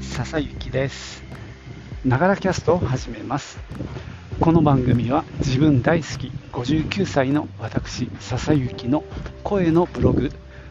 [0.00, 1.22] 笹幸です。
[2.04, 3.58] ながらキャストを始めます。
[4.40, 9.04] この番組は自分大好き59歳の私笹幸の
[9.42, 10.30] 声のブログ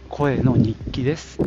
[0.10, 1.40] 声の日記です。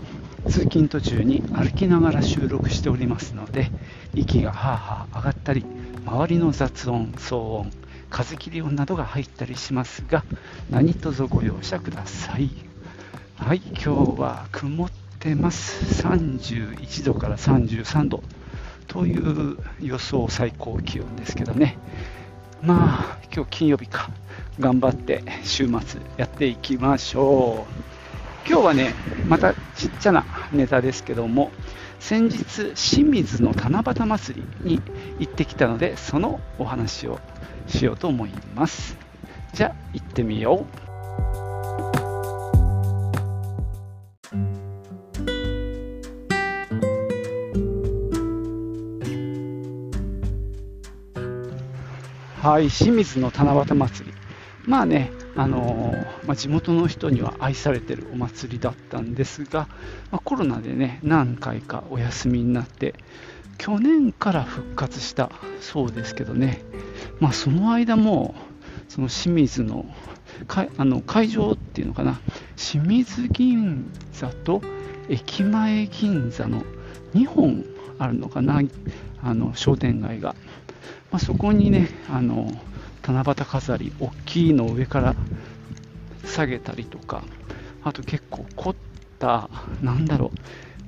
[0.49, 3.71] 通勤途中に歩きながら収録しておりますので
[4.15, 5.65] 息がハーハー上がったり
[6.07, 7.71] 周りの雑音騒音
[8.09, 10.25] 風切り音などが入ったりしますが
[10.71, 12.51] 何卒ご容赦ください。
[13.37, 14.91] はい今日は曇っ
[15.21, 16.03] てます。
[16.03, 18.23] 31度から33度
[18.89, 21.79] という予想最高気温ですけどね。
[22.63, 24.11] まあ今日金曜日か。
[24.59, 28.49] 頑張って週末やっていきましょう。
[28.49, 28.95] 今日はね
[29.29, 31.51] またちっちゃなネタですけども
[31.99, 34.83] 先日清水の七夕祭りに
[35.19, 37.21] 行ってきたのでそのお話を
[37.67, 38.97] しようと思います。
[39.53, 40.90] じゃあ行ってみよう。
[52.43, 54.17] はい、清水の七夕祭り。
[54.65, 59.69] まあね、あのー、まあ、地元の人には愛されてるお祭りだったんですが、
[60.11, 62.95] まあ、コロナでね、何回かお休みになって、
[63.59, 65.31] 去年から復活した
[65.61, 66.63] そうですけどね、
[67.21, 68.35] まあ、その間も、
[68.89, 69.85] その清水の
[70.47, 72.23] かあの会場っていうのかな、
[72.57, 74.63] 清水銀座と
[75.11, 76.63] 駅前銀座の
[77.13, 77.67] 2本
[77.99, 78.63] あるのかな、
[79.23, 80.35] あの商店街が。
[81.11, 82.51] まあ、そこにねあの
[83.03, 85.17] 七夕飾り大きいのを上から
[86.25, 87.25] 下げたりとか
[87.83, 88.75] あと結構凝っ
[89.19, 89.51] た
[89.83, 90.31] なんだろう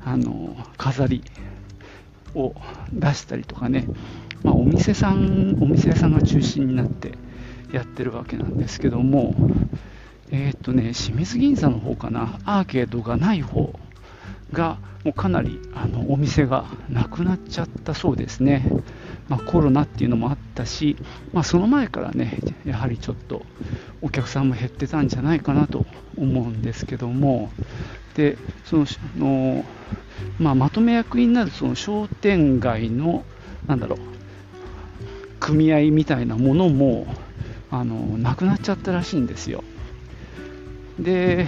[0.04, 1.24] あの飾り
[2.34, 2.54] を
[2.92, 3.86] 出したりとかね、
[4.42, 7.12] まあ、お店さんお店屋さんが中心になって
[7.72, 9.34] やってるわけなんですけども
[10.30, 13.72] えー、っとね清水銀座の方かなアーケードがない方
[14.52, 18.64] がもうかなりあのお店がなくなっちゃったそうですね。
[19.32, 20.94] まあ、コロナっていうのもあったし、
[21.32, 23.40] まあ、その前からね、やはりちょっと
[24.02, 25.86] お客さんも減ってたんじゃないかなと
[26.18, 27.50] 思うんですけども、
[28.14, 28.36] で
[28.66, 28.86] その
[29.16, 29.64] の、
[30.38, 33.24] まあ、まとめ役になるその商店街の、
[33.66, 33.98] なんだろう、
[35.40, 37.06] 組合みたいなものも
[37.70, 39.64] あのなくなっちゃったらしいんですよ。
[40.98, 41.46] で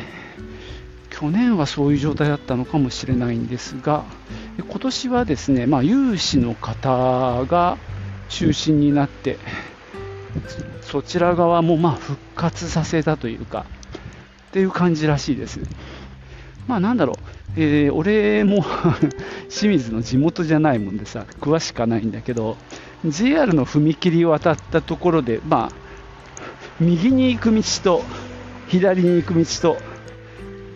[1.11, 4.07] 去年はそういう状態だったのかもしれないんですが、
[4.59, 7.79] 今年はですね、まあ、有志の方が
[8.29, 9.39] 中心になって、
[10.83, 13.67] そちら側もまあ復活させたというか、
[14.49, 15.61] っていう感じらしいです。
[16.69, 17.17] まあなんだろう、
[17.57, 18.65] えー、俺も
[19.51, 22.57] 清水の地元じゃないもんでさ、詳しくないんだけど、
[23.05, 25.73] JR の踏切を渡ったところで、まあ、
[26.81, 28.05] 右に行く道と
[28.69, 29.79] 左に行く道と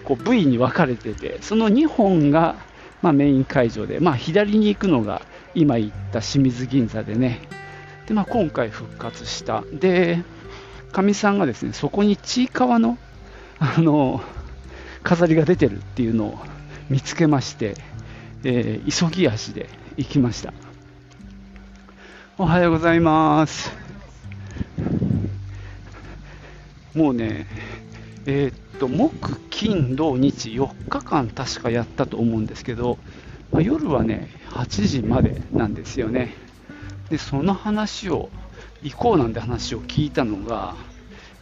[0.08, 2.56] こう V に分かれてて、その2本が、
[3.02, 5.22] まあ、メイン会場で、まあ、左に行くのが
[5.54, 7.40] 今言った清水銀座でね、
[8.06, 9.62] でまあ、今回復活した。
[9.72, 10.22] で、
[10.92, 12.98] かみさんがですね、そこにちいかわの、
[13.58, 14.22] あの、
[15.02, 16.38] 飾りが出てるっていうのを
[16.88, 17.74] 見つけまして、
[18.44, 20.52] えー、急ぎ足で行きました。
[22.36, 23.72] おはようございます。
[26.94, 27.46] もうね、
[28.30, 32.98] えー、っと、木、金、土、日、4日間確かやったと思うんですけど、
[33.50, 36.34] まあ、夜はね、8時までなんですよね。
[37.08, 38.28] で、その話を、
[38.82, 40.76] 行こうなんて話を聞いたのが、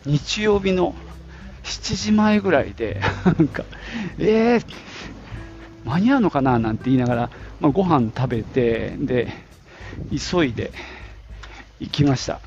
[0.04, 0.94] 日曜日の
[1.64, 3.64] 7時前ぐらいで、 なんか、
[4.18, 4.64] えー、
[5.84, 6.60] 間に合うのかな？
[6.60, 9.32] なんて言いながら、まあ、ご飯食べて、で、
[10.08, 10.70] 急いで
[11.80, 12.40] 行きました。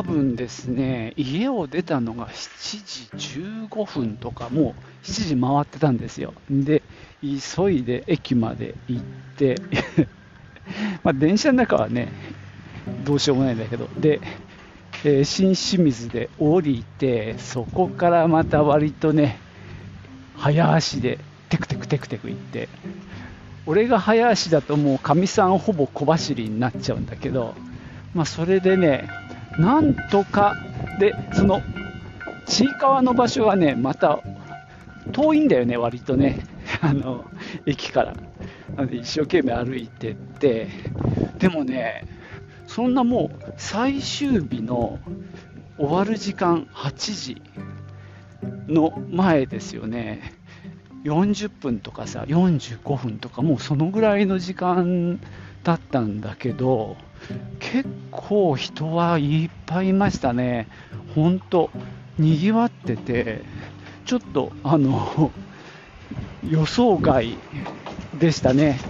[0.00, 4.74] 多分ですね、家を出たのが7時15分とか、も
[5.04, 6.32] う7時回ってたんですよ。
[6.48, 6.82] で、
[7.20, 9.02] 急いで駅まで行っ
[9.36, 9.56] て
[11.04, 12.08] ま電車の中はね、
[13.04, 14.22] どうしようもないんだけど、で、
[15.04, 19.38] えー、新清水で降りて、そこからまた割とね、
[20.38, 21.18] 早足で
[21.50, 22.70] テクテクテクテク行って、
[23.66, 27.54] 俺が早足だともうかみさんほぼ小走りになっちゃうんだけど、
[28.14, 29.10] まあ、それでね、
[29.58, 30.56] なんとか、
[30.98, 31.62] で、その、
[32.46, 34.20] ちいかわの場所はね、また
[35.12, 36.40] 遠いんだよね、割とね、
[36.80, 37.24] あの、
[37.66, 38.14] 駅から。
[38.76, 40.68] なの一生懸命歩いてって、
[41.38, 42.06] でもね、
[42.66, 44.98] そんなもう最終日の
[45.76, 47.42] 終わる時間8時
[48.68, 50.34] の前ですよね。
[51.04, 55.18] 40分とかさ、45分とか、もうそのぐらいの時間
[55.64, 56.96] だったんだけど、
[57.58, 60.68] 結構人はいっぱいいましたね。
[61.14, 61.70] 本当
[62.18, 63.42] にぎわってて、
[64.04, 65.30] ちょっとあの
[66.48, 67.36] 予想外
[68.18, 68.80] でしたね。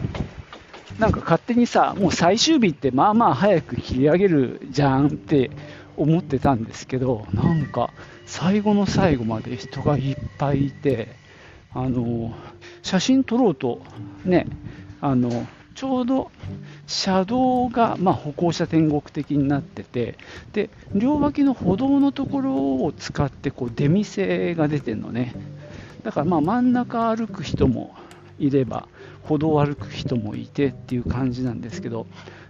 [0.98, 5.50] なんか勝手にさ、もう最終日ってまあまあ早く切り上げるじゃんって
[5.96, 7.90] 思ってたんですけど、なんか
[8.26, 11.08] 最後の最後まで人がいっぱいいて、
[11.72, 12.34] あの
[12.82, 13.80] 写真撮ろうと
[14.24, 14.46] ね、
[15.00, 16.30] あのちょうど
[16.86, 20.18] 車道が、まあ、歩行者天国的になってて
[20.52, 25.34] で両脇の歩道のところを使ってこう出店が出てるのね。
[26.02, 27.94] だからまあ真ん中歩く人も
[28.38, 28.88] いれば
[29.22, 32.06] 歩道を歩く人もいてっていう感じなんですけど、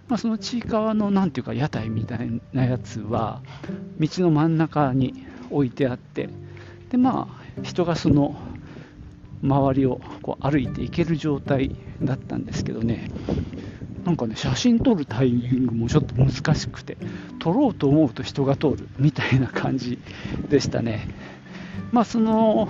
[0.07, 3.41] まあ、そのちいかわのなんていうか屋台みたいなやつは
[3.99, 6.29] 道の真ん中に置いてあって
[6.89, 8.35] でまあ人がその
[9.43, 11.71] 周りをこう歩いていける状態
[12.03, 13.09] だったんですけどね
[14.05, 16.97] なんかね写真撮るタイミングもちょっと難しくて
[17.39, 19.99] 撮ろうと思うと人が通るみたいな感じ
[20.49, 21.07] でしたね
[21.91, 22.69] まあその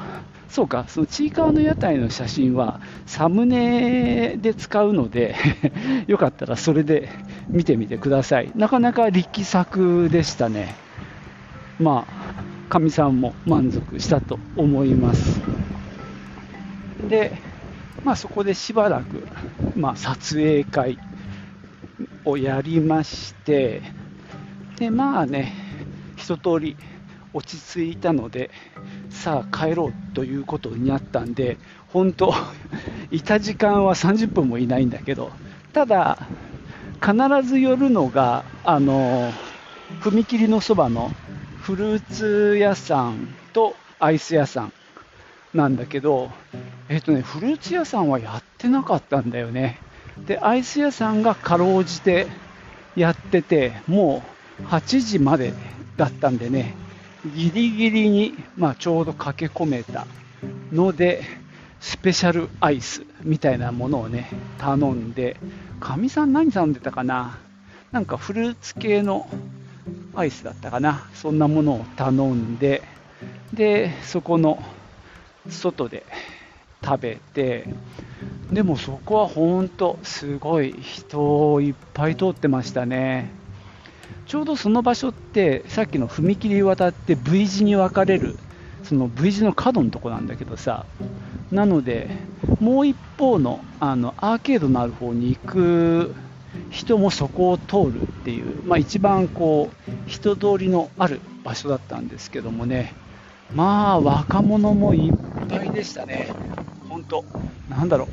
[0.52, 5.34] そうか、そのちいかわの屋台の写真はサムネで使うので
[6.08, 7.08] よかったらそれで
[7.54, 8.52] 見てみてください。
[8.54, 10.76] なかなか力作でしたね。
[11.80, 15.40] まあ、かみさんも満足したと思います。
[17.08, 17.42] で、
[18.04, 19.28] まあ、そこでしばらく、
[19.76, 21.00] まあ、撮影会
[22.26, 23.84] をやりまして、
[24.78, 25.54] で、まあね、
[26.16, 26.78] 一通り
[27.34, 28.52] 落ち着いたので、
[29.10, 32.34] さあ帰ろうということになったんで、本当、
[33.12, 35.34] いた時間は30分もいないんだけど、
[35.74, 36.18] ただ、
[37.04, 37.16] 必
[37.48, 39.32] ず寄るのが、あの、
[40.02, 41.12] 踏切のそばの
[41.60, 44.74] フルーツ屋さんとアイス屋さん
[45.54, 46.32] なんだけど、
[46.92, 49.78] えっ、とね、フルーツ屋さんはやってなかったんだよね。
[50.28, 52.28] で、アイス屋さんがかろうじて
[52.98, 54.22] やってて、も
[54.60, 55.54] う8時まで
[55.96, 56.76] だったんでね、
[57.34, 60.06] ギリギリに、まあ、ちょうど駆け込めた
[60.74, 61.24] ので、
[61.80, 64.28] スペシャルアイスみたいなものをね、
[64.58, 65.38] 頼んで、
[65.80, 67.38] かみさん何頼んでたかな？
[67.94, 69.30] なんかフルーツ系の
[70.14, 71.08] アイスだったかな？
[71.14, 72.84] そんなものを頼んで、
[73.54, 74.62] で、そこの
[75.50, 76.06] 外で
[76.84, 77.68] 食べて、
[78.52, 83.42] でもそこは本当すごい人いっぱい通ってましたね。
[84.28, 88.38] ちょうどその場所ってさっきの踏切渡って V 字に分かれる
[88.84, 90.86] その V 字の角のとこなんだけどさ
[91.52, 92.10] なので
[92.60, 96.16] もう一方のあのアーケードのある方に行く
[96.70, 102.94] 人もそこを通るっていう、まあ、一番こう人通りのある場所だったんですけどもね
[103.54, 105.14] まあ若者もいっ
[105.50, 106.34] ぱいでしたね
[106.92, 107.24] 本当
[107.70, 108.10] なんだろ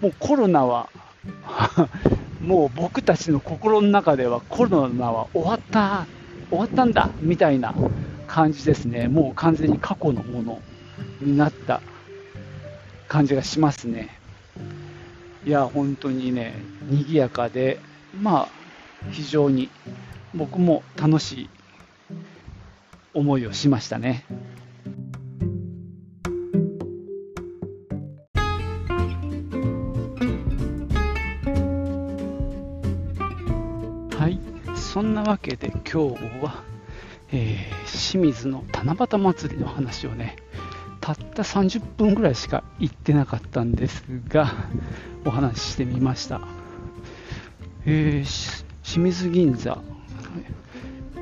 [0.00, 0.88] うもうコロナは
[2.40, 6.06] もう僕たちの心の中ではコロナは終わった、
[6.48, 7.74] 終わったんだみたいな
[8.26, 9.08] 感じですね。
[9.08, 10.62] もう完全に過去のもの
[11.20, 11.82] になった
[13.08, 14.08] 感じがしますね。
[15.44, 16.54] いや、本当にね、
[16.88, 17.78] 賑やかで、
[18.18, 18.48] まあ、
[19.10, 19.68] 非常に
[20.34, 21.50] 僕も楽しい
[23.12, 24.24] 思いをしましたね。
[35.30, 35.96] わけで今日
[36.42, 36.64] は、
[37.30, 40.34] えー、清水の七夕祭りの話をね、
[41.00, 44.52] たった30分ぐらいしか行ってなかったんですが、
[45.24, 46.40] お話ししてみました。
[47.86, 49.78] えー、清水銀座、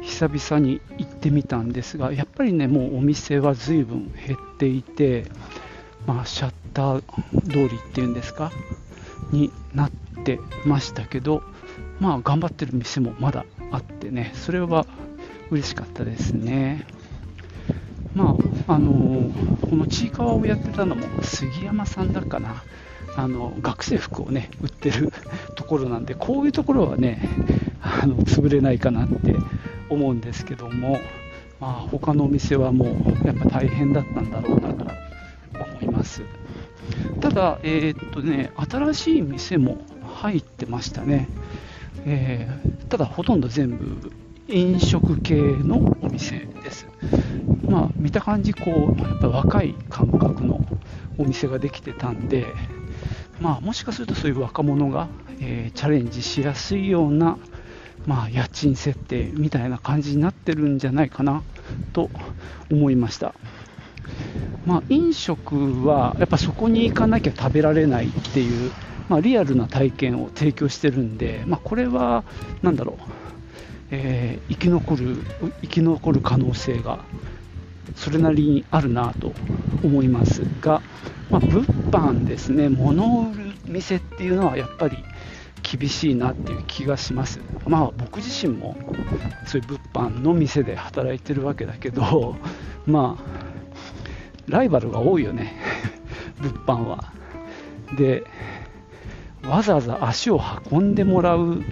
[0.00, 5.26] 久々に行ってみたんですが、やっぱりね、もうお店は随分減っていて、
[6.06, 7.02] まあ、シャッター
[7.42, 8.52] 通りっていうんですか、
[9.32, 9.90] になっ
[10.24, 11.42] てましたけど、
[12.00, 14.86] まあ、頑張ってる店もまだあってね、それは
[15.50, 16.86] 嬉しかったですね。
[18.14, 22.62] まあ、あのー、このちいかわをやってたのも杉山さんだかな。
[23.18, 25.12] あの学生服をね売ってる
[25.56, 27.28] ところなんでこういうところはね
[27.82, 29.34] あの潰れないかなって
[29.90, 31.00] 思うんですけども、
[31.58, 34.84] まあ、他のお店はもうやっぱ大変だったんだろうなと
[35.72, 36.22] 思います
[37.20, 41.28] ただ、えー、っとね、新しい店も入ってましたね
[42.06, 44.12] えー、ただほとんど全部
[44.48, 46.86] 飲食系のお店です。
[47.62, 50.64] まあ見た感じこうやっぱ若い感覚の
[51.18, 52.46] お店ができてたんで、
[53.40, 55.08] まあもしかするとそういう若者が、
[55.40, 57.38] えー、チャレンジしやすいような
[58.06, 61.42] まあ家賃設定みたいな感じになってるんじゃないかな
[61.92, 62.10] と
[62.70, 63.34] 思いました。
[64.66, 68.70] まあ、飲食はやっぱそこに行かなきゃ食べられないっていう
[69.08, 72.24] まあ、リアルな体験を提供してるんで、まあ、これは
[72.62, 73.10] 何だろう、
[73.90, 75.16] えー、生き残る
[75.62, 77.04] 生き残る可能性が
[77.96, 79.32] それなりにあるなと
[79.82, 80.82] 思いますが、
[81.30, 84.96] まあ、物販ですね、物を売る店っていうのはやっぱり
[85.62, 87.40] 厳しいなっていう気がします。
[87.66, 88.76] まあ僕自身も
[89.46, 92.36] そういう物販の店で働いてるわけだけど、
[92.86, 95.54] まあライバルが多いよね、
[96.40, 97.12] 物販は。
[97.96, 98.24] で、
[99.48, 100.40] わざわざ足を
[100.70, 101.62] 運んでもらうっ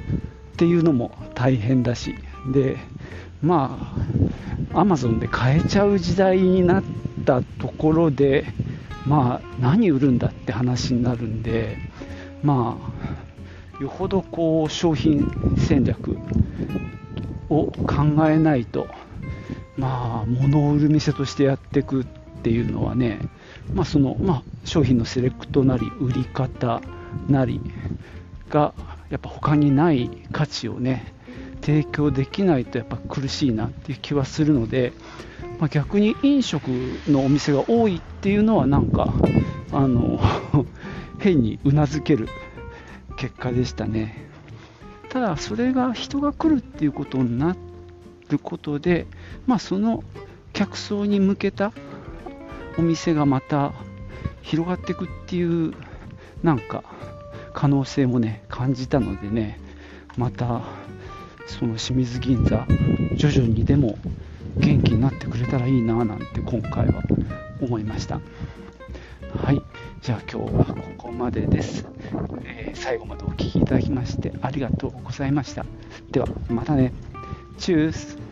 [0.57, 2.15] ていうのも大変だし、
[2.53, 2.79] で、
[3.43, 3.95] ま
[4.73, 6.85] あ、アマゾンで買えちゃう時代になっ
[7.25, 8.47] たところで、
[9.07, 11.77] まあ、何売るんだって話になるんで、
[12.43, 12.79] ま
[13.79, 16.17] あ、よほどこう商品戦略
[17.51, 18.89] を考えないと、
[19.77, 22.05] まあ、物を売る店としてやっていくっ
[22.43, 23.19] ていうのはね、
[23.75, 26.81] まあそのまあ、商品のセレクトなり売り方
[27.29, 27.61] なり
[28.51, 28.75] が
[29.11, 31.15] やっぱ他にない価値をね
[31.61, 34.93] 提供できないとやっぱ苦しいなっていう気はするので、
[35.59, 36.69] まあ、逆に飲食
[37.09, 39.15] のお店が多いっていうのはなんか
[39.73, 40.21] あの
[41.19, 42.29] 変にうなずける
[43.17, 44.27] 結果でしたね。
[45.09, 47.57] ただそれが人が来るっていうことにな
[48.29, 49.07] ることで、
[49.47, 50.05] まあ、その
[50.53, 51.73] 客層に向けた
[52.79, 53.73] お店がまた
[54.43, 55.73] 広がっていくっていう
[56.43, 56.85] なんか
[57.53, 59.59] 可能性もね感じたのでね
[60.17, 60.63] また
[61.47, 62.67] その清水銀座
[63.17, 63.99] 徐々にでも
[64.57, 67.03] 元気になってくれたらいいななんて今回は
[67.61, 68.21] 思いました。
[69.37, 69.61] はい。
[70.01, 71.87] じゃあ今日はここまでです、
[72.45, 75.67] えー、最後までお聴きいただきましてありがとうございました。
[76.11, 76.93] ではまたね。
[77.59, 78.26] チュース。